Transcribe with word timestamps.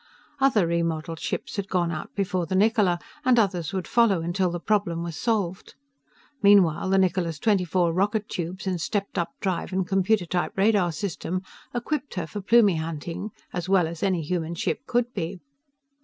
Other 0.39 0.65
remodeled 0.65 1.19
ships 1.19 1.57
had 1.57 1.69
gone 1.69 1.91
out 1.91 2.09
before 2.15 2.47
the 2.47 2.55
Niccola, 2.55 2.97
and 3.23 3.37
others 3.37 3.71
would 3.71 3.87
follow 3.87 4.23
until 4.23 4.49
the 4.49 4.59
problem 4.59 5.03
was 5.03 5.15
solved. 5.15 5.75
Meanwhile 6.41 6.89
the 6.89 6.97
Niccola's 6.97 7.37
twenty 7.37 7.65
four 7.65 7.93
rocket 7.93 8.27
tubes 8.27 8.65
and 8.65 8.81
stepped 8.81 9.19
up 9.19 9.29
drive 9.41 9.71
and 9.71 9.87
computer 9.87 10.25
type 10.25 10.53
radar 10.57 10.91
system 10.91 11.43
equipped 11.71 12.15
her 12.15 12.25
for 12.25 12.41
Plumie 12.41 12.77
hunting 12.79 13.29
as 13.53 13.69
well 13.69 13.87
as 13.87 14.01
any 14.01 14.23
human 14.23 14.55
ship 14.55 14.79
could 14.87 15.13
be. 15.13 15.39